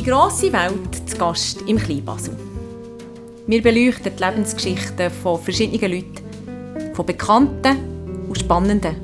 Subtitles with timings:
[0.00, 2.34] Die grosse Welt zu Gast im Kleinbasel.
[3.46, 7.76] Wir beleuchten die Lebensgeschichten von verschiedenen Leuten, von Bekannten
[8.26, 8.96] und Spannenden,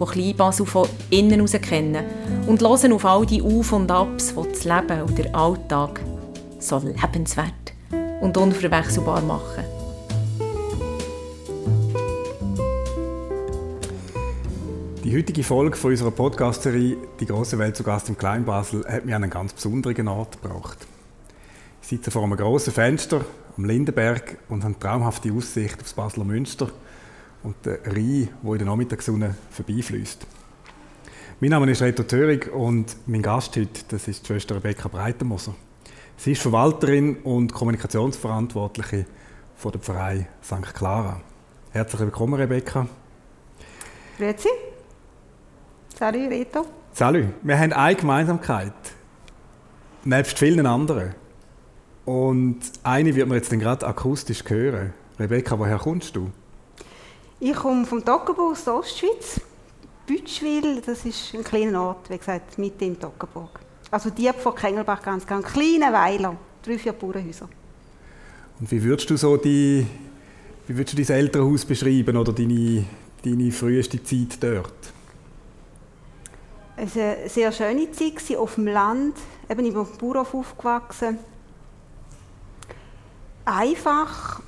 [0.00, 2.04] die Kleinbasel von innen aus kennen
[2.46, 6.00] und hören auf all die Auf und Abs, die das Leben und der Alltag
[6.60, 7.72] so lebenswert
[8.20, 9.73] und unverwechselbar machen.
[15.14, 19.14] Die heutige Folge von unserer Podcast-Serie «Die große Welt zu Gast im Kleinbasel» hat mich
[19.14, 20.88] an einen ganz besonderen Ort gebracht.
[21.80, 23.24] Ich sitze vor einem grossen Fenster
[23.56, 26.68] am Lindenberg und habe eine traumhafte Aussicht aufs Basler Münster
[27.44, 30.26] und den Rhein, der in der Nachmittagssonne vorbeifließt.
[31.38, 35.54] Mein Name ist Reto Thörig und mein Gast heute das ist die Schwester Rebecca Breitenmoser.
[36.16, 39.06] Sie ist Verwalterin und Kommunikationsverantwortliche
[39.54, 40.74] von der Pfarrei St.
[40.74, 41.20] Clara.
[41.70, 42.88] Herzlich willkommen, Rebecca.
[44.18, 44.63] Grüezi.
[45.96, 46.66] Salut, Reto.
[46.92, 47.26] Salut.
[47.42, 48.72] Wir haben eine Gemeinsamkeit,
[50.02, 51.14] nebst vielen anderen.
[52.04, 54.92] Und eine wird man jetzt gerade akustisch hören.
[55.20, 56.32] Rebecca, woher kommst du?
[57.38, 59.40] Ich komme vom Toggenburg aus der Ostschweiz.
[60.04, 63.60] Bütschwil, das ist ein kleiner Ort, wie gesagt, mitten im Toggenburg.
[63.92, 67.48] Also die von Kengelbach ganz, ganz kleine Weiler, drei, vier Bauernhäuser.
[68.58, 69.86] Und wie würdest du so die,
[70.66, 72.84] wie würdest du dein Elternhaus beschreiben oder deine,
[73.24, 74.92] deine früheste Zeit dort?
[76.76, 79.16] Es war eine sehr schöne Zeit auf dem Land,
[79.48, 81.18] eben im Bauernhof aufgewachsen.
[83.44, 84.40] Einfach,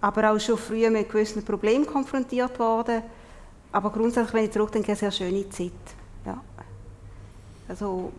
[0.00, 3.02] aber auch schon früh mit gewissen Problemen konfrontiert worden.
[3.70, 5.72] Aber grundsätzlich, wenn ich zurückdenke, eine sehr schöne Zeit.
[6.24, 6.42] Ja.
[7.68, 8.12] Also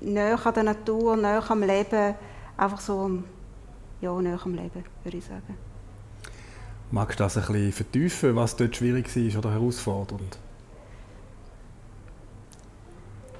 [0.00, 2.14] näher an der Natur, näher am Leben,
[2.56, 3.22] einfach so,
[4.00, 5.65] ja, näher am Leben, würde ich sagen.
[6.90, 10.38] Magst du das ein bisschen vertiefen, was dort schwierig war oder herausfordernd?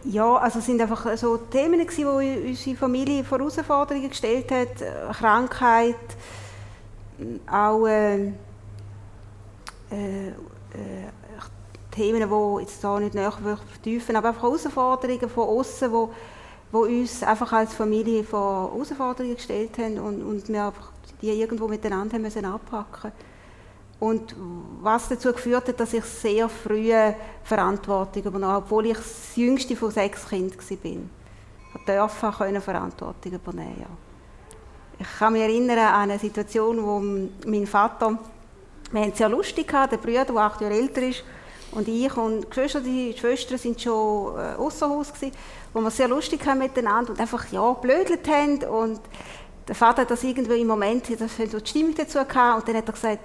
[0.05, 5.17] Ja, also es sind einfach so Themen, die unsere Familie vor Herausforderungen gestellt hat.
[5.17, 5.97] Krankheit,
[7.51, 8.27] auch äh,
[9.91, 10.33] äh,
[11.91, 16.13] Themen, die jetzt da nicht näher vertiefen, aber einfach Herausforderungen von außen, wo,
[16.71, 20.93] wo uns einfach als Familie vor Herausforderungen gestellt haben und, und wir einfach
[21.23, 23.13] die irgendwo miteinander müssen anpacken
[23.99, 24.35] und
[24.83, 26.93] was dazu geführt hat, dass ich sehr früh
[27.45, 30.91] Verantwortung übernahm, obwohl ich das jüngste von sechs Kindern war.
[31.75, 33.77] Ich durfte Verantwortung übernehmen.
[33.81, 33.87] Ja.
[34.99, 37.01] Ich kann mich erinnern an eine Situation, wo
[37.51, 38.19] mein Vater,
[38.93, 41.25] wir hatten es sehr lustig gehabt, der Bruder, der acht Jahre älter ist,
[41.73, 45.35] und ich und die Geschwister, die Schwestern sind schon äh, außer Haus gewesen,
[45.75, 49.01] wo wir sehr lustig haben miteinander und einfach ja blödelt haben und
[49.69, 52.69] der Vater hat das irgendwie im Moment, das hat so die Stimmung dazu gehabt und
[52.69, 53.19] dann hat er gesagt,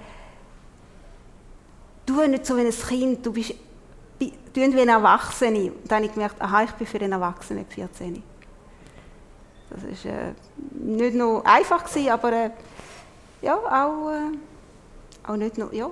[2.06, 3.54] du bist nicht so wie ein Kind, du bist
[4.20, 5.72] du wie ein Erwachsene.
[5.72, 8.22] Und dann habe ich gemerkt, aha, ich bin für einen Erwachsenen 14.
[9.70, 10.34] Das war äh,
[10.72, 12.50] nicht nur einfach, gewesen, aber äh,
[13.40, 15.90] ja, auch, äh, auch nicht nur, ja,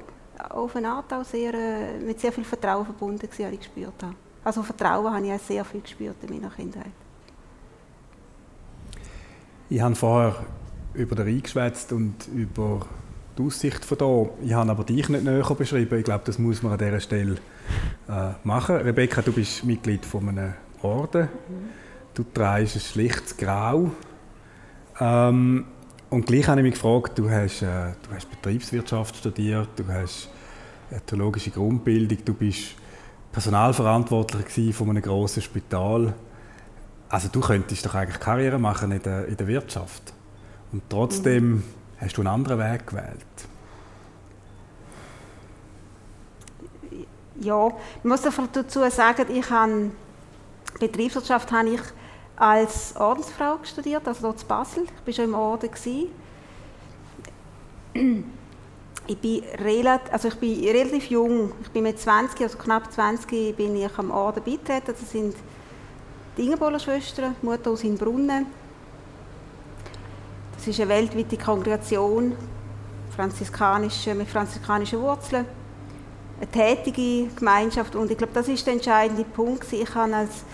[0.50, 4.02] auf eine Art auch sehr, äh, mit sehr viel Vertrauen verbunden gewesen, habe ich gespürt
[4.02, 4.14] habe.
[4.44, 6.92] Also Vertrauen habe ich auch sehr viel gespürt in meiner Kindheit.
[9.68, 10.44] Ich habe vorher
[10.94, 12.86] über den Rhein geschwätzt und über
[13.40, 14.30] die Aussicht von hier.
[14.46, 15.98] Ich habe aber dich nicht näher beschrieben.
[15.98, 17.36] Ich glaube, das muss man an dieser Stelle
[18.08, 18.76] äh, machen.
[18.76, 21.28] Rebecca, du bist Mitglied von einem Orden.
[22.14, 23.90] Du trägst ein schlichtes Grau.
[24.98, 25.64] Ähm,
[26.10, 30.28] und gleich habe ich mich gefragt, du hast, äh, du hast Betriebswirtschaft studiert, du hast
[30.90, 32.74] eine theologische Grundbildung, du bist
[33.32, 36.14] Personalverantwortlicher von einem grossen Spital.
[37.08, 40.12] Also du könntest doch eigentlich Karriere machen in der, in der Wirtschaft.
[40.72, 41.62] Und trotzdem mhm.
[42.00, 43.26] Hast du einen anderen Weg gewählt.
[47.40, 49.90] Ja, ich muss dazu sagen, ich habe
[50.78, 51.80] Betriebswirtschaft habe ich
[52.36, 54.84] als Ordensfrau studiert, also dort in Basel.
[54.84, 55.70] Ich war schon im Orden.
[59.06, 61.52] Ich bin, relativ, also ich bin relativ jung.
[61.62, 64.94] Ich bin mit 20, also knapp 20, bin ich am Orden beitreten.
[64.98, 65.34] Das sind
[66.36, 68.46] die Ingeborger Schwestern, Mutter aus Inbrunnen.
[70.60, 72.36] Das ist eine weltweite Kongregation
[73.16, 75.46] franziskanische, mit franziskanischen Wurzeln.
[76.36, 79.72] Eine tätige Gemeinschaft und ich glaube, das ist der entscheidende Punkt.
[79.72, 80.44] Ich habe als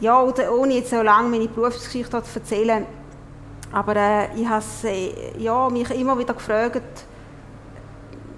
[0.00, 2.86] ja, oder ohne jetzt so lange meine Berufsgeschichte zu erzählen,
[3.70, 7.04] aber äh, ich habe äh, ja, mich immer wieder gefragt,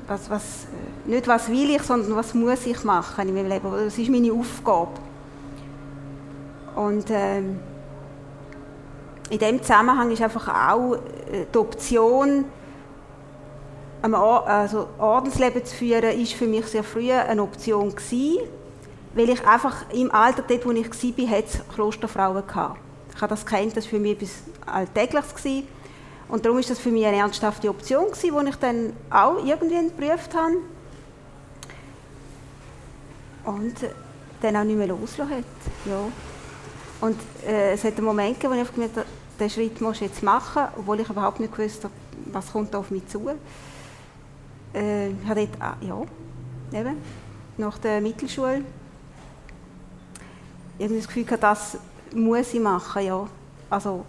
[0.09, 0.65] was, was,
[1.07, 4.11] äh, nicht was will ich, sondern was muss ich machen in meinem Leben, was ist
[4.11, 4.99] meine Aufgabe.
[6.75, 7.43] Und äh,
[9.33, 12.45] in dem Zusammenhang ist einfach auch äh, die Option,
[14.03, 18.41] ein also Ordensleben zu führen, ist für mich sehr früh eine Option gewesen.
[19.15, 22.43] weil ich einfach im Alter, dort wo ich war, hatte es Klosterfrauen.
[22.47, 25.35] Ich habe das kennt, das war für mich etwas Alltägliches.
[25.35, 25.69] Gewesen.
[26.29, 30.35] Und darum war das für mich eine ernsthafte Option, die ich dann auch irgendwie geprüft
[30.35, 30.57] habe.
[33.45, 33.77] Und
[34.43, 35.45] dann auch nicht mehr losgelassen hat.
[35.87, 36.09] Ja.
[37.01, 39.07] Und äh, es hat einen Moment gegeben, wo ich gemerkt habe,
[39.43, 41.91] diesen Schritt muss ich jetzt machen, obwohl ich überhaupt nicht wusste,
[42.27, 43.29] was kommt auf mich zu.
[44.75, 46.97] Äh, ich habe dort, ah, ja, eben,
[47.59, 48.63] nach der Mittelschule
[50.79, 51.79] irgendwie das Gefühl gehabt, das
[52.15, 53.27] muss ich machen, ja.
[53.69, 54.05] Also,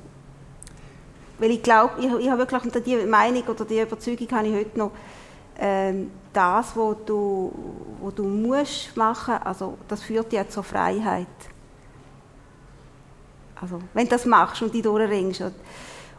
[1.39, 4.55] weil ich glaube, ich, ich habe wirklich unter die Meinung oder die Überzeugung habe ich
[4.55, 4.91] heute noch,
[5.57, 7.53] ähm, das, was du,
[7.99, 11.27] wo du musst machen, also das führt ja zur Freiheit.
[13.63, 15.39] Also, wenn du das machst und dich durchringst.
[15.39, 15.53] Und,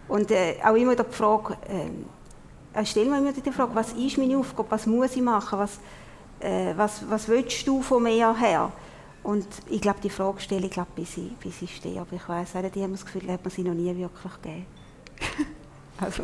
[0.09, 4.17] und äh, auch immer die Frage, äh, ich stelle mir immer die Frage, was ist
[4.17, 5.79] meine Aufgabe, was muss ich machen, was,
[6.41, 8.73] äh, was, was willst du von mir her?
[9.23, 12.01] Und ich glaube, die Frage stelle ich, glaube, bis, ich, bis ich stehe.
[12.01, 14.67] Aber ich weiß auch, die haben das Gefühl, hat man sie noch nie wirklich gegeben.
[16.01, 16.23] also.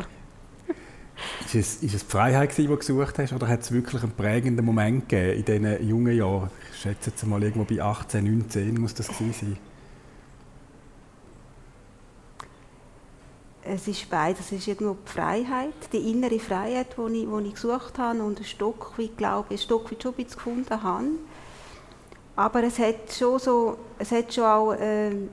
[1.45, 4.13] Ist es, ist es die Freiheit, die du gesucht hast, oder hat es wirklich einen
[4.13, 6.51] prägenden Moment gegeben in diesen jungen Jahren?
[6.73, 9.70] Ich schätze jetzt mal irgendwo bei 18, 19 muss das gewesen sein.
[13.63, 14.47] Es ist beides.
[14.47, 18.39] Es ist irgendwo die Freiheit, die innere Freiheit, die ich, die ich gesucht habe und
[18.39, 21.05] ein Stück weit, glaube ich, ein Stück weit schon gefunden habe.
[22.37, 25.29] Aber es hat schon, so, es hat schon auch ähm,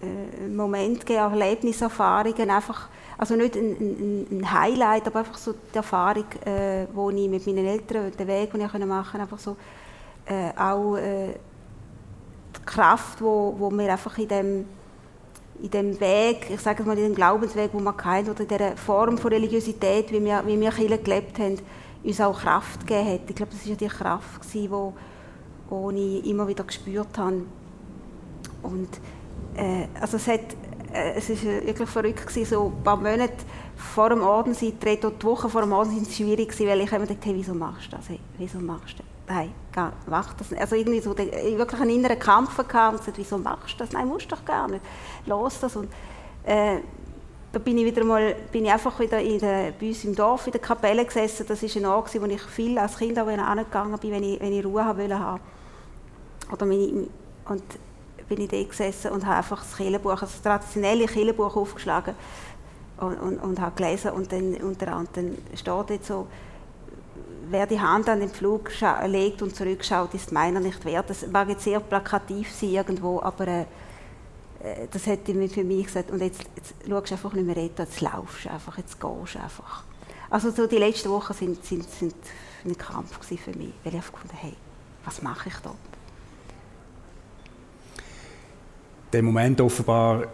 [0.00, 2.88] äh, Momente gegeben, Erlebniserfahrungen, einfach,
[3.18, 7.46] also nicht ein, ein, ein, Highlight, aber einfach so die Erfahrung, äh, wo ich mit
[7.46, 9.56] meinen Eltern, den Weg, den ich machen konnte, einfach so
[10.24, 11.34] äh, auch äh,
[12.56, 14.66] die Kraft, wo, wo wir einfach in dem
[15.62, 18.76] in dem Weg, ich sage mal in dem Glaubensweg, wo man kennt, oder in dieser
[18.76, 21.58] Form von Religiosität, wie wir, wie wir Kirche gelebt haben,
[22.02, 23.20] uns auch Kraft gegeben hat.
[23.28, 27.42] Ich glaube, das war ja die Kraft, die die ich immer wieder gespürt habe.
[28.62, 28.88] Und
[29.54, 30.40] äh, also es, hat,
[30.92, 33.34] äh, es ist wirklich verrückt gewesen, so ein paar Monate
[33.80, 37.06] vor dem Ordenseintritt oder die Woche vor dem Ordenseintritt war schwierig gewesen, weil ich immer
[37.06, 38.08] dachte, hey, wieso machst du das?
[38.08, 39.36] Hey, wieso machst du das?
[39.36, 39.52] Nein,
[40.06, 40.60] mach das nicht.
[40.60, 43.92] Also irgendwie so den, wirklich einen inneren Kampf gehabt und gesagt, wieso machst du das?
[43.92, 44.82] Nein, musst doch gar nicht.
[45.26, 45.76] Los das.
[45.76, 45.88] Und,
[46.44, 46.78] äh,
[47.52, 50.46] da bin ich wieder mal, bin ich einfach wieder in der, bei uns im Dorf
[50.46, 51.46] in der Kapelle gesessen.
[51.48, 54.52] Das war ein Ort, wo ich viel als Kind auch angegangen bin, wenn ich, wenn
[54.52, 55.40] ich Ruhe haben wollte
[56.52, 57.06] oder meine,
[57.48, 57.62] und
[58.28, 62.14] bin ich da gesessen und habe einfach das Kirchenbuch, also das traditionelle Kirchenbuch aufgeschlagen
[63.00, 66.26] und, und, und habe gelesen und dann unter anderem steht dort so,
[67.48, 68.70] wer die Hand an den Flug
[69.06, 71.10] legt und zurückschaut, ist meiner nicht wert.
[71.10, 73.60] Das mag jetzt sehr plakativ sein irgendwo, aber äh,
[74.62, 77.56] äh das hätte mir für mich gesagt, und jetzt, jetzt schaust du einfach nicht mehr
[77.56, 79.84] reden, jetzt laufst du einfach, jetzt gehst du einfach.
[80.28, 82.14] Also so die letzten Wochen sind, sind, sind
[82.64, 84.54] ein Kampf für mich, weil ich einfach gefunden hey,
[85.04, 85.76] was mache ich dort?
[89.12, 90.26] der Moment offenbar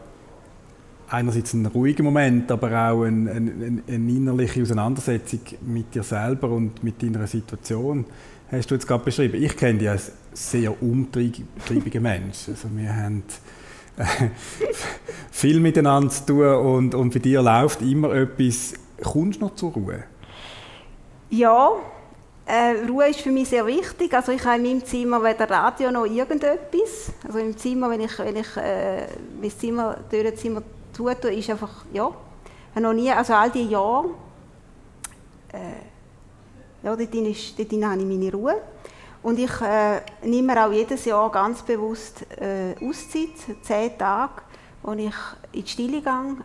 [1.08, 6.82] einerseits ein ruhiger Moment, aber auch eine, eine, eine, innerliche Auseinandersetzung mit dir selber und
[6.82, 8.04] mit deiner Situation,
[8.50, 9.42] hast du jetzt gerade beschrieben.
[9.42, 12.48] Ich kenne dich als sehr umtriebiger Mensch.
[12.48, 13.22] Also wir haben
[13.96, 14.04] äh,
[15.30, 18.74] viel miteinander zu tun und, und bei dir läuft immer etwas.
[19.02, 20.04] Kommst du noch zur Ruhe?
[21.30, 21.70] Ja,
[22.46, 24.14] äh, Ruhe ist für mich sehr wichtig.
[24.14, 27.12] Also ich habe in meinem Zimmer weder Radio noch irgendetwas.
[27.26, 29.06] Also im Zimmer, wenn ich, wenn ich äh,
[29.40, 30.62] mein Zimmer, Türenzimmer
[30.96, 34.06] zutue, ist einfach, ja, ich habe noch nie, also all die Jahre,
[35.52, 38.56] äh, ja, dort, ist, dort habe ich meine Ruhe.
[39.22, 43.30] Und ich äh, nehme mir auch jedes Jahr ganz bewusst äh, Auszeit,
[43.62, 44.42] zehn Tage,
[44.82, 45.12] wo ich
[45.52, 46.36] in die Stille gehe,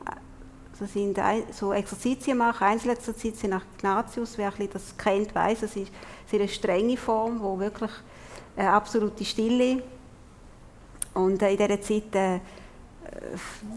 [0.79, 1.20] das sind
[1.51, 5.91] so Exerzitien machen, Einzelexerzitien nach Ignatius, wer das kennt, weiß, es ist
[6.34, 7.91] eine strenge Form, wo wirklich
[8.55, 9.84] eine absolute Stille.
[11.13, 12.39] Und äh, in dieser Zeit äh,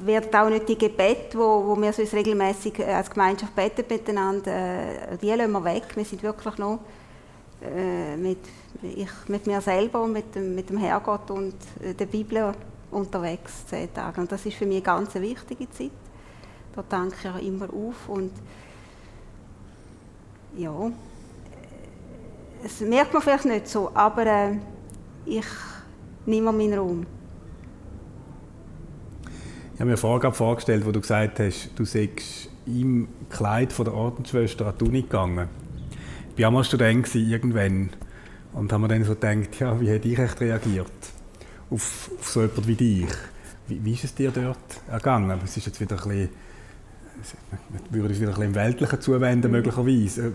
[0.00, 4.52] wird auch nicht die Gebet, wo, wo wir sonst regelmäßig äh, als Gemeinschaft beten miteinander,
[4.52, 5.84] äh, die lassen wir weg.
[5.94, 6.80] Wir sind wirklich noch
[7.62, 8.38] äh, mit,
[8.82, 12.52] ich, mit mir selber mit dem, mit dem Herrgott und äh, der Bibel
[12.90, 14.20] unterwegs zehn Tage.
[14.20, 15.90] Und das ist für mich eine ganz wichtige Zeit.
[16.74, 18.32] Da danke ich auch immer auf und
[20.56, 20.90] ja,
[22.64, 24.56] es merkt man vielleicht nicht so, aber äh,
[25.26, 25.46] ich
[26.26, 27.06] nehme meinen Raum.
[29.74, 33.94] Ich habe mir eine vorgestellt, wo du gesagt hast, du seist im Kleid von der
[33.94, 35.48] Ordensschwester an die Uni gegangen.
[36.36, 37.90] Ich war auch mal Student irgendwann
[38.52, 40.86] und haben mir dann so gedacht, ja, wie hätte ich echt reagiert
[41.70, 43.08] auf, auf so jemand wie dich?
[43.66, 45.40] Wie, wie ist es dir dort ergangen?
[45.44, 46.30] Es ist jetzt wieder ein bisschen
[47.90, 49.56] wir würden uns wieder ein bisschen im Weltlichen zuwenden, mhm.
[49.56, 50.32] möglicherweise.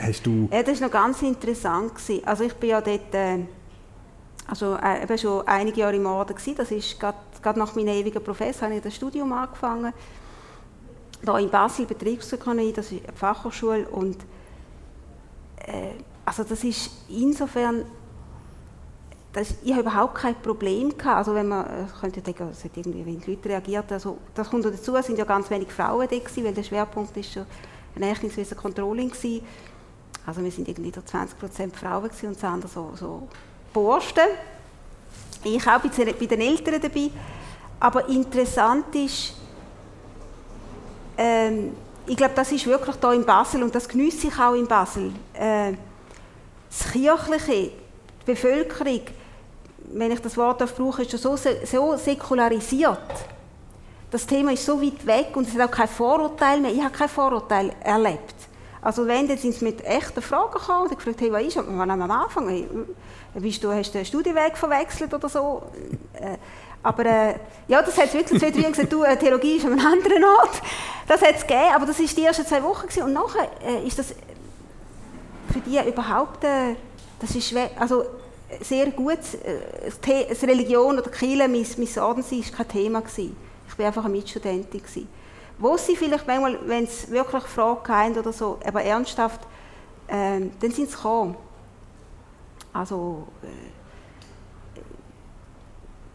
[0.00, 0.48] Hast du...
[0.52, 1.92] Ja, das war noch ganz interessant.
[2.24, 3.14] Also ich bin ja dort...
[3.14, 3.38] Äh,
[4.46, 6.56] also äh, eben schon einige Jahre im Orden gewesen.
[6.56, 9.92] Das ist gerade nach meinem ewigen Professor habe ich das Studium angefangen.
[11.24, 14.16] Da in Basel Betriebsökonomie, das ist eine Fachhochschule und
[15.66, 15.92] äh,
[16.24, 17.84] also das ist insofern
[19.32, 21.18] das, ich habe überhaupt kein Problem gehabt.
[21.18, 24.50] Also wenn man äh, könnte denken, es hat irgendwie, wenn die Leute reagiert, also das
[24.50, 27.46] kommt dazu, es sind ja ganz wenig Frauen da gewesen, weil der Schwerpunkt ist schon
[27.96, 29.44] Rechnungswesen Controlling gewesen.
[30.26, 33.28] Also wir sind irgendwie 20% Frauen gewesen und das andere so, so
[33.72, 34.28] Borsten.
[35.44, 37.10] Ich auch bei den Eltern dabei.
[37.80, 39.34] Aber interessant ist,
[41.18, 41.74] ähm,
[42.06, 45.12] ich glaube, das ist wirklich hier in Basel und das genieße ich auch in Basel.
[45.34, 45.72] Äh,
[46.68, 47.72] das Kirchliche,
[48.20, 49.02] die Bevölkerung,
[49.94, 52.98] wenn ich das Wort brauche, ist schon so, so säkularisiert.
[54.10, 56.72] Das Thema ist so weit weg und es hat auch kein Vorurteil mehr.
[56.72, 58.34] Ich habe kein Vorurteil erlebt.
[58.82, 61.90] Also wenn, dann sind sie mit echten Fragen gekommen und gefragt, hey, was ist, wann
[61.90, 62.86] am Anfang,
[63.34, 65.62] bist du, hast du den Studienweg verwechselt oder so?
[66.14, 66.36] Äh,
[66.82, 67.34] aber äh,
[67.68, 70.24] ja, das hat es wirklich zwei, drei gesagt, du, äh, Theologie ist an einem anderen
[70.24, 70.60] Ort.
[71.06, 73.04] Das hat es gegeben, aber das war die ersten zwei Wochen gewesen.
[73.04, 74.14] und nachher äh, ist das
[75.52, 76.74] für die überhaupt, äh,
[77.20, 78.04] das ist also
[78.60, 83.00] sehr gut, äh, Religion oder Kirche, mein, mein Ordenssein war kein Thema.
[83.00, 83.36] Gewesen.
[83.68, 84.82] Ich war einfach eine Mitstudentin.
[84.82, 85.08] Gewesen.
[85.58, 89.40] Wo sie vielleicht manchmal, wenn es wirklich Fragen haben oder so, aber ernsthaft,
[90.08, 91.36] äh, dann sind sie gekommen.
[92.72, 93.72] Also, äh,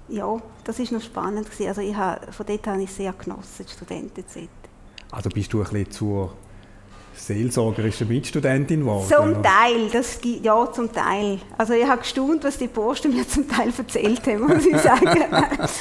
[0.09, 1.45] ja, das war noch spannend.
[1.45, 1.67] Gewesen.
[1.67, 4.49] Also ich habe, von dort habe ich sehr genossen, die Studentenzeit.
[5.11, 6.33] Also bist du ein bisschen zur
[7.17, 9.07] seelsorgerische Mitstudentin geworden?
[9.07, 11.39] Zum Teil, das, ja, zum Teil.
[11.57, 15.07] Also ich habe gestaunt, was die Posten mir zum Teil erzählt haben, muss ich sagen.
[15.33, 15.71] also,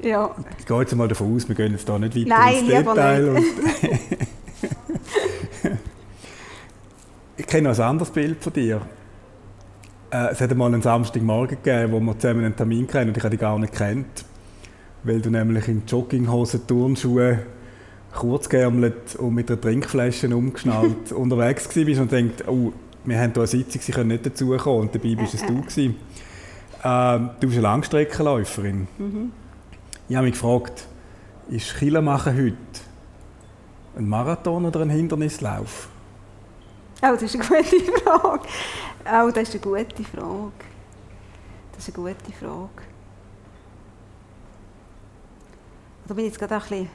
[0.02, 0.34] ja.
[0.58, 3.36] Ich gehe jetzt mal davon aus, wir gehen jetzt da nicht weiter Nein, ins Detail.
[7.36, 8.80] ich kenne noch ein anderes Bild von dir.
[10.10, 13.22] Äh, es hat einmal einen Samstagmorgen gegeben, wo wir zusammen einen Termin hatten und ich
[13.22, 14.24] habe dich gar nicht kennt
[15.04, 17.40] weil du nämlich in Jogginghosen, Turnschuhe,
[18.14, 22.72] kurzgeärmelt und mit einer Trinkflasche umgeschnallt unterwegs bist und denkst, oh,
[23.04, 25.96] wir haben hier eine Sitzung, sie können nicht dazukommen und dabei bist es du gewesen.
[26.82, 28.88] Ähm, du bist eine Langstreckenläuferin.
[28.98, 29.32] Mhm.
[30.08, 30.86] Ich habe mich gefragt,
[31.48, 32.56] ist Kilo machen heute
[33.96, 35.88] ein Marathon oder ein Hindernislauf?
[37.02, 38.40] Oh, das ist eine gute Frage.
[39.06, 40.52] Oh, das ist eine gute Frage.
[41.72, 42.93] Das ist eine gute Frage.
[46.06, 46.90] Da bin ich jetzt gerade ein bisschen,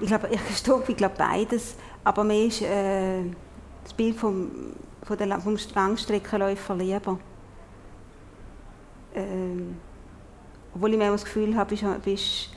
[0.00, 3.22] ich glaube, ich stoppe, ich glaube beides, aber mir ist äh,
[3.82, 4.50] das Bild vom,
[5.02, 7.18] von der, vom Langstreckenläufer lieber.
[9.14, 9.76] Ähm,
[10.74, 12.50] obwohl ich mir das Gefühl habe, bist, bist,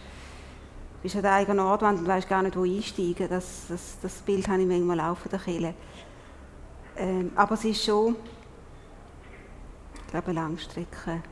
[1.01, 3.30] bist an der eigenen Nordwand und weißt gar nicht, wo einsteigen.
[3.30, 5.74] Das, das, das Bild habe ich manchmal auch von der Kirche.
[6.98, 8.18] Ähm, aber es ist schon,
[9.96, 11.24] ich glaube, Langstrecke.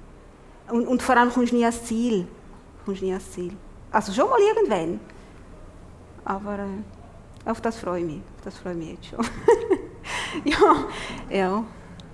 [0.72, 2.26] Und, und vor allem kommst du nie ans Ziel.
[2.86, 3.56] Kommst nie ans Ziel.
[3.92, 5.00] Also schon mal irgendwann.
[6.26, 8.22] Aber äh, auf das freue ich mich.
[8.44, 9.26] Das freue ich mich jetzt schon.
[10.46, 11.64] ja, ja.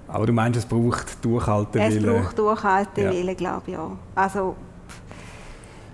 [0.08, 2.16] Aber du meinst, es braucht Durchhaltewillen?
[2.16, 3.34] Es braucht Durchhaltewillen, ja.
[3.34, 3.92] glaube ich, ja.
[4.14, 4.56] Also,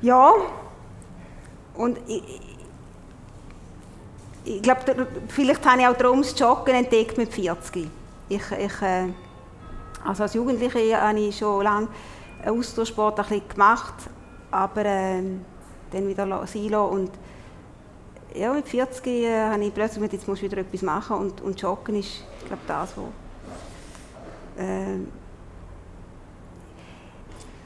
[0.01, 0.33] ja.
[1.75, 2.41] Und ich,
[4.43, 7.88] ich glaube, vielleicht habe ich auch darum das Joggen entdeckt mit 40.
[8.27, 9.07] Ich, ich, äh,
[10.05, 11.88] also als Jugendliche habe ich schon lange
[12.45, 13.93] Ausdauersport ein bisschen gemacht,
[14.50, 15.23] aber äh,
[15.91, 16.74] dann wieder sein.
[16.75, 17.12] Und
[18.36, 21.41] ja, mit 40 äh, habe ich plötzlich gedacht, jetzt muss ich wieder etwas machen und,
[21.41, 23.10] und Joggen ist, glaube das, wo
[24.62, 25.00] äh,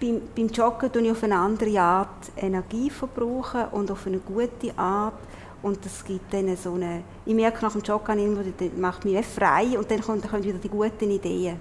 [0.02, 4.78] beim, beim Joggen tue ich auf eine andere Art Energie verbrauchen und auf eine gute
[4.78, 5.20] Art
[5.62, 9.78] und das gibt dann so eine, ich merke nach dem Joggen, das macht mich frei
[9.78, 11.60] und dann kommen, dann kommen wieder die guten Ideen.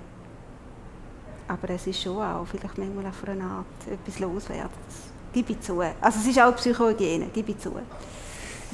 [1.46, 5.80] Aber es ist schon auch vielleicht manchmal auf eine Art etwas loswerden gebe ich zu.
[5.80, 7.72] Also es ist auch Psychohygiene, gebe ich zu.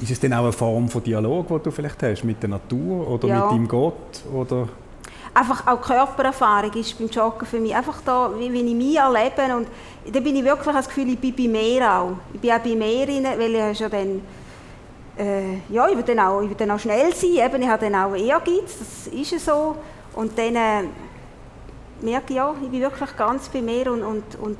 [0.01, 3.07] Ist es denn auch eine Form von Dialog, die du vielleicht hast mit der Natur
[3.07, 3.35] oder ja.
[3.35, 4.23] mit deinem Gott?
[4.33, 4.67] Oder?
[5.33, 9.55] Einfach auch Körpererfahrung ist beim Joggen für mich einfach da, wie, wie ich mich erlebe
[9.55, 9.67] und
[10.11, 12.11] da bin ich wirklich das Gefühl, ich bin bei mir auch.
[12.33, 14.21] Ich bin auch bei mir rein, weil ich ja dann
[15.17, 17.89] äh, ja, ich will dann auch, ich will dann auch schnell sein, eben, ich habe
[17.89, 19.75] dann auch Ehrgeiz, das ist ja so
[20.15, 20.83] und dann äh,
[22.01, 24.57] merke ich, ja, ich bin wirklich ganz bei mir und, und, und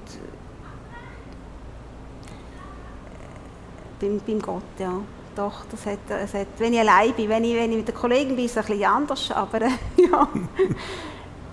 [4.01, 4.93] beim, beim Gott, ja.
[5.35, 7.95] Doch, das hat, das hat, wenn ich allein bin, wenn ich, wenn ich mit den
[7.95, 9.61] Kollegen bin, ist es ein bisschen anders, aber
[9.97, 10.27] ja.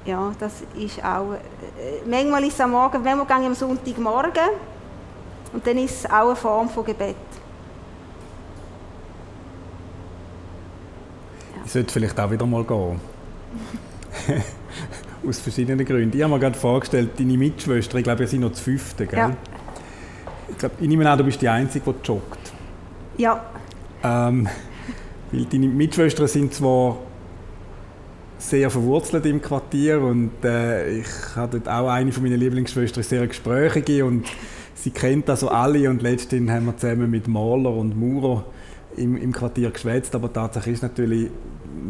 [0.05, 4.49] ja, das ist auch, äh, manchmal ist es am Morgen, manchmal gehe ich am Sonntagmorgen
[5.53, 7.15] und dann ist es auch eine Form von Gebet.
[11.55, 11.63] Ja.
[11.65, 13.01] Ich sollte vielleicht auch wieder mal gehen.
[15.29, 16.17] Aus verschiedenen Gründen.
[16.17, 19.19] Ich habe mir gerade vorgestellt, deine Mitschwester, ich glaube, ihr seid noch zu fünfte, gell?
[19.19, 19.37] Ja.
[20.49, 22.38] Ich, glaube, ich nehme an, du bist die Einzige, die joggt.
[23.19, 23.45] Ja.
[24.03, 24.49] Ähm,
[25.31, 26.97] weil deine Mitschwestern sind zwar
[28.39, 33.27] sehr verwurzelt im Quartier und äh, ich habe dort auch eine von meinen Lieblingsschwestern, sehr
[33.27, 34.27] gesprächige und
[34.75, 38.45] sie kennt also alle und letztens haben wir zusammen mit Maler und Maurer
[38.97, 41.31] im, im Quartier geschwätzt, aber tatsächlich ist natürlich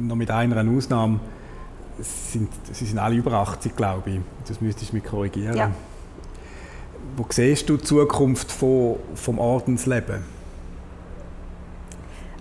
[0.00, 1.20] noch mit einer Ausnahme,
[2.00, 4.20] sind, sie sind alle über 80, glaube ich.
[4.46, 5.56] Das müsstest du mich korrigieren.
[5.56, 5.70] Ja.
[7.16, 10.37] Wo siehst du die Zukunft von, vom Ordensleben?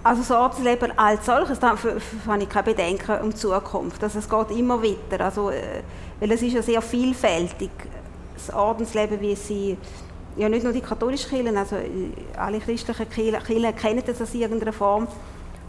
[0.08, 4.02] Also das Ordensleben als solches, da habe ich keine Bedenken um die Zukunft.
[4.02, 5.26] Also es geht immer weiter.
[5.26, 5.82] Also, äh,
[6.22, 7.70] weil es ist ja sehr vielfältig,
[8.34, 9.78] das Ordensleben, wie sie
[10.38, 14.72] ja nicht nur die katholischen Kirchen, also äh, alle christlichen Kirchen kennen das in irgendeiner
[14.72, 15.10] Form.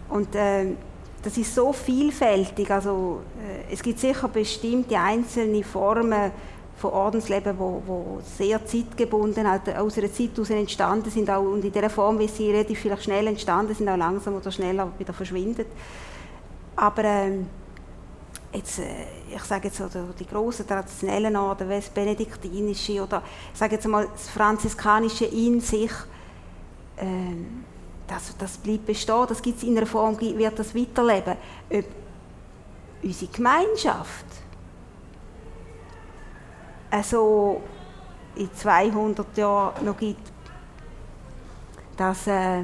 [0.08, 0.66] Und äh,
[1.20, 2.70] das ist so vielfältig.
[2.70, 6.30] Also, äh, es gibt sicher bestimmte einzelne Formen
[6.78, 11.72] von Ordensleben, wo, wo sehr zeitgebunden aus einer Zeit heraus entstanden sind auch, und in
[11.72, 15.66] der Form, wie sie relativ vielleicht schnell entstanden sind, auch langsam oder schneller wieder verschwindet.
[16.76, 17.32] Aber äh,
[18.52, 18.84] jetzt, äh,
[19.34, 23.86] ich sage jetzt oder die großen traditionellen Orden, wie das benediktinische oder ich sage jetzt
[23.88, 25.90] mal das franziskanische in sich,
[26.96, 27.34] äh,
[28.06, 31.34] das, das bleibt bestehen, das gibt es in einer Form, wird das weiterleben.
[31.70, 31.84] Ob
[33.02, 34.26] unsere Gemeinschaft
[36.90, 37.62] also
[38.34, 40.32] in 200 Jahren noch gibt,
[41.96, 42.62] das äh,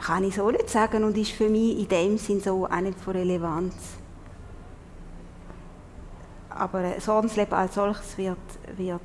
[0.00, 2.98] kann ich so nicht sagen und ist für mich in dem Sinn so auch nicht
[2.98, 3.74] von Relevanz.
[6.48, 8.38] Aber das Ordensleben als solches wird,
[8.76, 9.02] wird,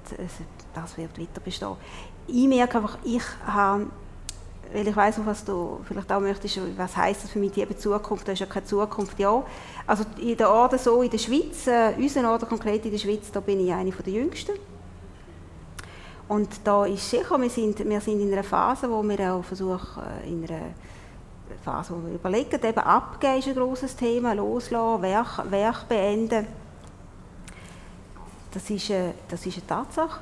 [0.74, 1.75] das wird weiter bestehen.
[2.25, 3.88] Ich merke einfach, ich habe,
[4.72, 8.27] weil ich weiß, was du vielleicht auch möchtest, was heißt das für mich, die Zukunft,
[8.27, 9.43] das ist ja keine Zukunft, ja.
[9.85, 13.31] Also in der Orden so in der Schweiz, äh, unser Orden konkret in der Schweiz,
[13.31, 14.53] da bin ich eine der Jüngsten.
[16.27, 20.01] Und da ist sicher, wir sind, wir sind in einer Phase, wo wir auch versuchen,
[20.24, 20.74] äh, in einer
[21.64, 26.48] Phase, wo wir überlegen, eben abgeben ist ein grosses Thema, loslassen, Werk, Werk beenden.
[28.51, 30.20] Das ist, äh, das ist eine Tatsache.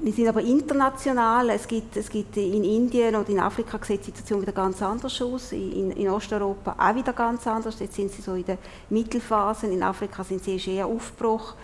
[0.00, 1.50] Wir sind aber international.
[1.50, 5.20] Es gibt, es gibt in Indien und in Afrika sieht die Situation wieder ganz anders
[5.20, 5.50] aus.
[5.52, 7.80] In, in Osteuropa auch wieder ganz anders.
[7.80, 8.58] Jetzt sind sie so in der
[8.90, 9.66] Mittelphase.
[9.66, 11.54] In Afrika sind sie eher Aufbruch.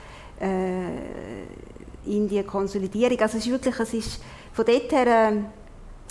[0.40, 1.44] Äh,
[2.06, 3.18] Indien Konsolidierung.
[3.20, 4.20] Also es ist wirklich, es ist
[4.52, 5.40] von dort her, äh,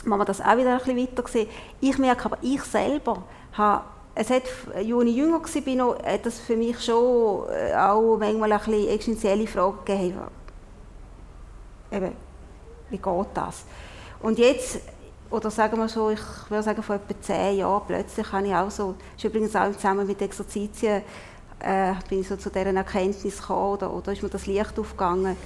[0.05, 1.49] man das auch wieder ein bisschen weiter gesehen.
[1.81, 3.83] Ich merke aber, ich selber habe
[4.15, 4.43] es hat,
[4.75, 9.47] als ich jünger war, hat das für mich schon äh, auch manchmal ein bisschen existenzielle
[9.47, 10.42] Fragen gegeben.
[11.93, 12.11] Eben,
[12.89, 13.63] wie geht das?
[14.21, 14.79] Und jetzt,
[15.29, 18.71] oder sagen wir so, ich würde sagen, vor etwa zehn Jahren plötzlich habe ich auch
[18.71, 21.03] so, das ist übrigens auch zusammen mit Exerzitien,
[21.59, 25.37] äh, bin ich so zu dieser Erkenntnis gekommen, oder, oder ist mir das Licht aufgegangen,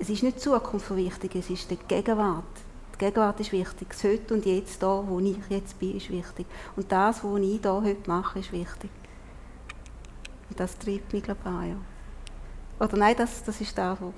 [0.00, 2.44] es ist nicht die Zukunft wichtig, es ist die Gegenwart.
[2.94, 3.88] Die Gegenwart ist wichtig.
[3.90, 6.46] Das Heute und Jetzt, da, wo ich jetzt bin, ist wichtig.
[6.76, 8.90] Und das, was ich hier heute mache, ist wichtig.
[10.48, 11.68] Und das treibt mich, glaube ich, an.
[11.68, 11.76] Ja.
[12.78, 14.12] Oder nein, das, das ist das, wo,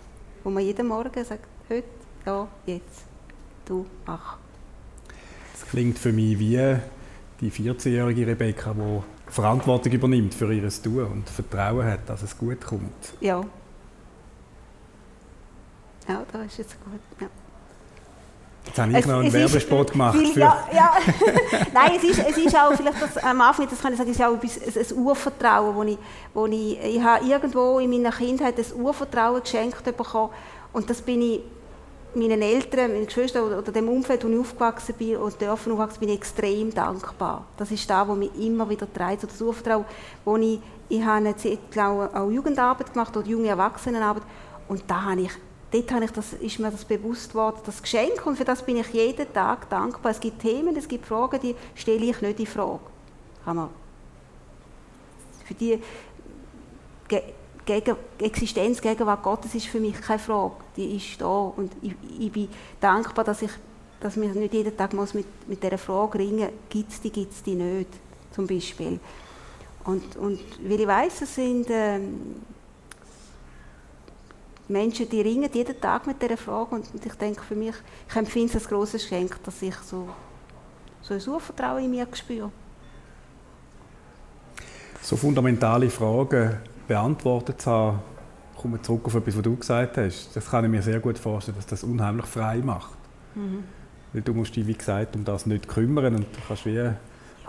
[0.45, 1.89] wo man jeden Morgen sagt, heute,
[2.25, 3.05] da, jetzt,
[3.65, 4.37] du, mach.
[5.53, 6.77] Das klingt für mich wie
[7.41, 12.61] die 14-jährige Rebecca, die Verantwortung übernimmt für ihr Tun und Vertrauen hat, dass es gut
[12.61, 13.15] kommt.
[13.21, 13.45] Ja,
[16.11, 17.01] ja, da ist jetzt gut.
[17.21, 17.29] Ja.
[18.67, 20.19] Jetzt habe ich es, noch einen Werbespot ist, gemacht.
[20.19, 20.93] Viel, ja, ja.
[21.73, 24.23] Nein, es ist, es ist auch, vielleicht das, am Anfang, das kann ich sagen, ist
[24.23, 25.99] auch ein, ein Urvertrauen, wo ich,
[26.35, 30.31] wo ich, ich habe irgendwo in meiner Kindheit ein Urvertrauen geschenkt bekommen
[30.73, 31.41] und das bin ich
[32.15, 36.01] meinen Eltern, meinen Geschwistern oder, oder dem Umfeld, wo ich aufgewachsen bin und dürfen aufwachsen,
[36.01, 37.47] bin ich extrem dankbar.
[37.57, 39.85] Das ist das, was mich immer wieder treibt, so das Urvertrauen,
[40.25, 44.25] wo ich, ich habe eine Zeit lang auch Jugendarbeit gemacht oder junge Erwachsenenarbeit
[44.69, 45.31] und da habe ich
[45.71, 48.77] dort habe ich das, ist mir das bewusst worden, das Geschenk, und für das bin
[48.77, 50.13] ich jeden Tag dankbar.
[50.13, 52.81] Es gibt Themen, es gibt Fragen, die stelle ich nicht in Frage.
[55.45, 55.79] Für die
[57.67, 60.55] Gegen Existenz, Gegenwart Gottes ist für mich keine Frage.
[60.77, 62.49] Die ist da und ich, ich bin
[62.81, 63.51] dankbar, dass ich
[64.01, 67.33] dass wir nicht jeden Tag muss mit, mit dieser Frage ringen, gibt es die, gibt
[67.33, 67.91] es die nicht,
[68.33, 68.99] zum Beispiel.
[69.85, 71.67] Und, und weil ich weiss, es sind...
[71.69, 72.37] Ähm,
[74.71, 77.75] Menschen, die ringen jeden Tag mit dieser Frage und ich denke für mich,
[78.09, 80.09] ich empfinde es als grosses Geschenk, dass ich so,
[81.03, 82.51] so ein Urvertrauen in mir spüre.
[85.03, 86.57] So fundamentale Fragen
[86.87, 87.99] beantwortet zu haben,
[88.57, 90.37] kommen wir zurück auf etwas, was du gesagt hast.
[90.37, 92.99] Das kann ich mir sehr gut vorstellen, dass das unheimlich frei macht.
[93.35, 93.65] Mhm.
[94.13, 96.93] Weil du musst dich, wie gesagt, um das nicht kümmern und du kannst wie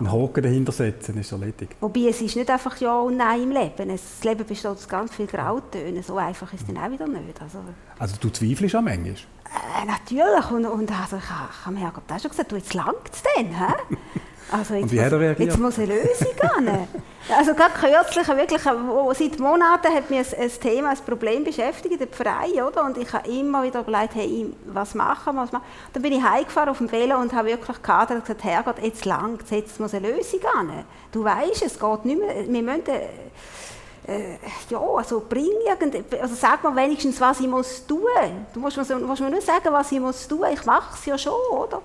[0.02, 1.76] einen Haken dahinter setzen, ist erledigt.
[1.80, 3.88] Wobei es ist nicht einfach Ja und Nein im Leben.
[3.88, 6.02] Das Leben besteht aus ganz vielen Grautönen.
[6.02, 7.40] So einfach ist es dann auch wieder nicht.
[7.40, 7.58] Also,
[7.98, 9.14] also du zweifelst auch manchmal?
[9.14, 10.50] Äh, natürlich.
[10.50, 13.54] Und, und also ich, ich habe mir auch schon gesagt, du, jetzt langt es denn.
[14.52, 15.48] Also jetzt, und wie hat er reagiert?
[15.48, 16.88] Jetzt muss eine Lösung gehen.
[17.34, 22.08] also gerade kürzlich, wirklich, seit Monaten hat mich ein, ein Thema, ein Problem beschäftigt, der
[22.08, 22.84] Verein, oder?
[22.84, 26.22] Und ich habe immer wieder überlegt, hey, was machen wir, was machen Dann bin ich
[26.22, 29.94] heimgefahren auf dem Velo und habe wirklich gehadert und gesagt, Herrgott, jetzt langt jetzt muss
[29.94, 30.84] eine Lösung gehen.
[31.12, 32.82] Du weißt, es geht nicht mehr, wir müssen...
[34.04, 34.36] Äh,
[34.68, 38.00] ja, also bring irgend, also sag mir wenigstens, was ich muss tun.
[38.52, 40.44] Du musst mir, musst mir nur sagen, was ich muss tun.
[40.52, 41.80] Ich mache es ja schon, oder?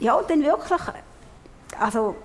[0.00, 0.80] Ja, und dann wirklich
[1.80, 2.16] also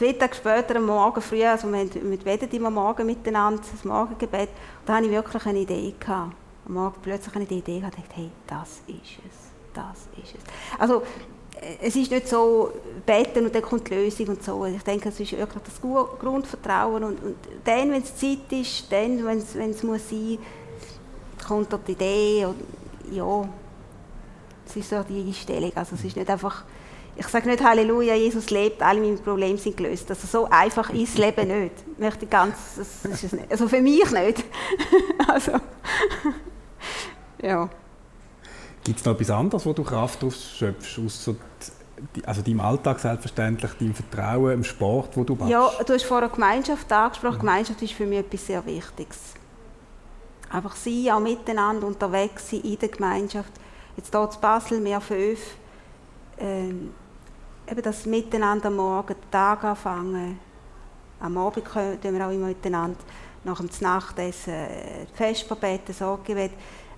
[0.00, 4.48] zwei Tage später, am Morgen früh, also wir, wir beten immer morgen miteinander, das Morgengebet,
[4.86, 5.94] da hatte ich wirklich eine Idee.
[6.00, 6.34] Gehabt.
[6.66, 10.78] Am Morgen plötzlich eine Idee gehabt, dachte, hey, das ist es, das ist es.
[10.78, 11.02] Also,
[11.60, 12.72] äh, es ist nicht so,
[13.04, 14.64] beten und dann kommt die Lösung und so.
[14.64, 19.22] Ich denke, es ist wirklich das Grundvertrauen und, und dann, wenn es Zeit ist, dann,
[19.24, 20.38] wenn es, wenn es muss sein,
[21.46, 22.56] kommt dort die Idee und
[23.12, 23.48] ja,
[24.66, 25.72] es ist so die Einstellung.
[25.74, 26.64] Also es ist nicht einfach
[27.20, 30.08] ich sage nicht Halleluja, Jesus lebt, alle meine Probleme sind gelöst.
[30.08, 31.74] Also so einfach ist das Leben nicht.
[31.92, 33.52] Ich möchte ganz, das ist es nicht.
[33.52, 34.42] Also für mich nicht.
[35.28, 35.52] also,
[37.42, 37.68] ja.
[38.82, 41.36] Gibt es noch etwas anderes, wo du Kraft ausschöpfst, außer
[42.24, 45.50] also deinem Alltag selbstverständlich, deinem Vertrauen, im Sport, wo du machst?
[45.50, 47.36] Ja, du hast vorher Gemeinschaft angesprochen.
[47.36, 47.40] Mhm.
[47.40, 49.34] Gemeinschaft ist für mich etwas sehr Wichtiges.
[50.48, 53.52] Einfach sein, auch miteinander unterwegs sein in der Gemeinschaft.
[53.98, 55.38] Jetzt hier in Basel, mehr fünf.
[56.38, 56.94] Ähm,
[57.70, 60.38] eben das Miteinander am Morgen, den Tag anfangen.
[61.20, 62.98] Am Abend können wir auch immer miteinander
[63.44, 66.52] nach dem Nachtessen äh, die Vesper beten, Sorgegebet.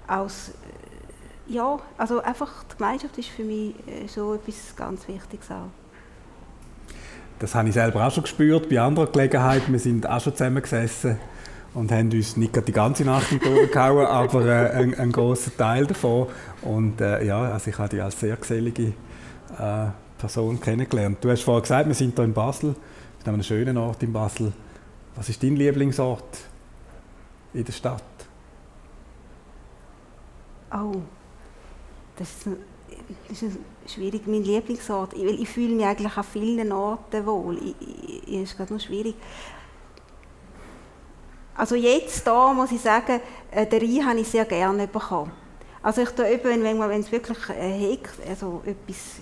[0.06, 0.50] Als,
[1.48, 5.70] äh, ja, also einfach die Gemeinschaft ist für mich äh, so etwas ganz Wichtiges auch.
[7.38, 9.72] Das habe ich selber auch schon gespürt bei anderen Gelegenheiten.
[9.72, 11.18] Wir sind auch schon zusammengesessen
[11.74, 15.56] und haben uns nicht die ganze Nacht in die gehauen, aber äh, einen, einen grossen
[15.56, 16.28] Teil davon.
[16.62, 18.92] Und äh, ja, also ich habe die als sehr gesellige
[19.58, 19.86] äh,
[20.22, 21.18] Person kennengelernt.
[21.20, 22.76] Du hast vorhin gesagt, wir sind hier in Basel,
[23.24, 24.52] an einem schönen Ort in Basel.
[25.16, 26.38] Was ist dein Lieblingsort
[27.52, 28.04] in der Stadt?
[30.72, 31.02] Oh,
[32.14, 32.46] das ist,
[33.28, 33.58] das ist
[33.88, 35.12] schwierig, mein Lieblingsort.
[35.14, 37.58] Ich, ich fühle mich eigentlich an vielen Orten wohl.
[37.58, 39.16] Ich, ich, ich ist gerade noch schwierig.
[41.56, 45.32] Also jetzt da muss ich sagen, äh, den Rhein habe ich sehr gerne bekommen.
[45.82, 49.16] Also ich eben, wenn, es wirklich äh, also etwas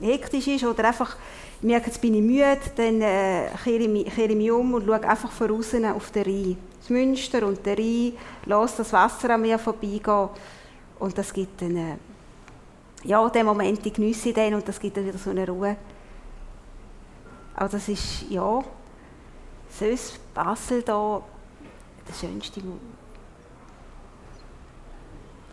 [0.00, 1.16] hektisch ist oder einfach
[1.64, 4.74] ich merke, jetzt bin ich müde, dann äh, kehre, ich mich, kehre ich mich um
[4.74, 6.58] und schaue einfach von außen auf den Rhein.
[6.78, 8.12] Das Münster und den Rhein,
[8.44, 10.28] lasse das Wasser an mir vorbeigehen
[10.98, 11.96] und das gibt dann, äh,
[13.04, 15.76] ja, den Moment, ich geniesse dann und das gibt dann wieder so eine Ruhe.
[17.54, 18.62] Aber das ist, ja,
[19.70, 21.22] sonst Basel da,
[22.06, 22.66] der schönste ich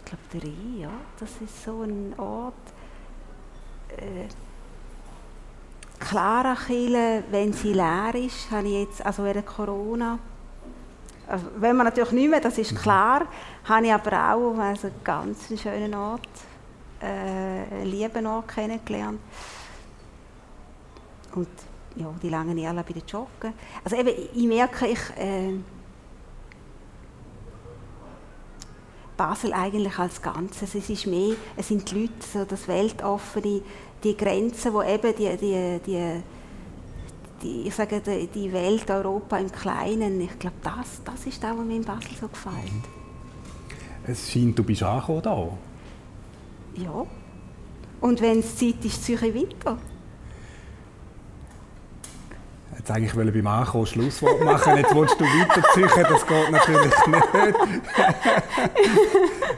[0.04, 2.71] glaube, der Rhein, ja, das ist so ein Ort,
[3.98, 4.28] äh,
[6.00, 10.18] Clara Kille, wenn sie leer ist, habe ich jetzt, also während Corona,
[11.28, 12.78] also wenn man natürlich nicht mehr, das ist mhm.
[12.78, 13.28] klar,
[13.66, 16.28] habe ich aber auch also einen ganz schönen Ort,
[17.02, 19.20] äh, einen lieben Ort kennengelernt.
[21.34, 21.48] Und
[21.96, 23.54] ja, die langen Jahre bei den Joggen.
[23.84, 25.54] Also eben, ich merke, ich, äh,
[29.22, 30.74] Basel eigentlich als Ganzes.
[30.74, 33.62] Es ist mehr, es sind die Leute, so das Weltoffene,
[34.04, 36.24] die Grenzen, wo eben die, die, die,
[37.44, 41.56] die, ich sage, die, die Welt Europa im Kleinen, ich glaube, das, das ist das,
[41.56, 42.56] was mir in Basel so gefällt.
[44.08, 45.50] Es scheint, du bist angekommen da.
[46.82, 47.06] Ja.
[48.02, 49.78] Und wenn es Zeit ist, ziehe ich weiter.
[52.82, 57.08] Jetzt eigentlich wollte ich beim Ankommen Schlusswort machen, jetzt willst du weiterziehen, das geht natürlich
[57.08, 57.28] nicht.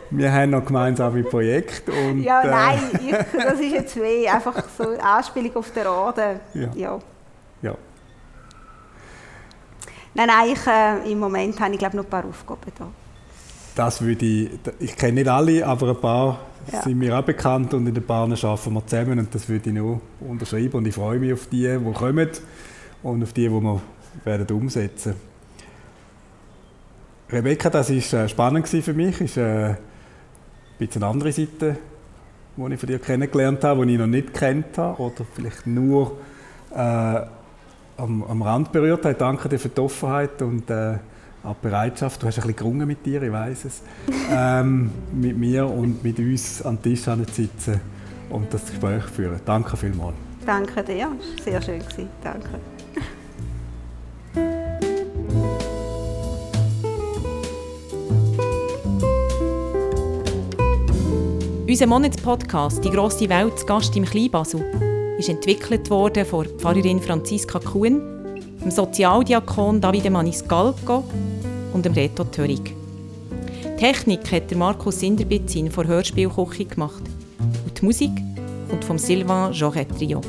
[0.09, 1.93] Wir haben noch gemeinsame Projekte.
[1.93, 5.87] Und, ja, äh, nein, ich, das ist jetzt weh, einfach so eine Anspielung auf den
[5.87, 6.41] Orden.
[6.53, 6.69] Ja.
[6.75, 6.99] ja.
[7.61, 7.75] ja.
[10.15, 12.87] Nein, nein, ich, äh, im Moment habe ich glaube noch ein paar Aufgaben da.
[13.73, 16.39] Das würde ich, ich kenne nicht alle, aber ein paar
[16.73, 16.81] ja.
[16.81, 19.75] sind mir auch bekannt und in den Paaren arbeiten wir zusammen und das würde ich
[19.75, 22.29] noch unterschreiben und ich freue mich auf die, die kommen
[23.03, 23.81] und auf die, die wir
[24.23, 25.15] werden umsetzen
[27.33, 29.17] Rebecca, das war äh, spannend für mich.
[29.17, 29.77] Das ist äh, ein
[30.77, 31.77] bisschen eine andere Seite,
[32.55, 36.17] die ich von dir kennengelernt habe, die ich noch nicht kennt habe oder vielleicht nur
[36.75, 39.15] äh, am, am, Rand berührt habe.
[39.15, 40.97] Danke dir für die Offenheit und äh,
[41.43, 42.21] auch die Bereitschaft.
[42.21, 43.81] Du hast ein bisschen gerungen mit dir, ich weiß es.
[44.31, 47.81] ähm, mit mir und mit uns an den Tisch zu sitzen
[48.29, 49.39] und das Gespräch führen.
[49.43, 50.15] Danke vielmals.
[50.45, 51.11] Danke dir,
[51.43, 52.09] sehr schön gewesen.
[52.23, 52.59] Danke.
[61.73, 64.63] Unser Monatspodcast «Die grosse Welt» zu Gast im Kleinbasel
[65.17, 67.99] ist entwickelt worden von Pfarrerin Franziska Kuhn,
[68.63, 71.03] dem Sozialdiakon Davide Maniscalco
[71.73, 72.75] und dem Reto Törig.
[73.79, 77.01] Technik hat der Markus Sinderbitzin von Hörspielküche gemacht
[77.65, 78.11] und die Musik
[78.69, 80.21] kommt vom Sylvain Joret Trio.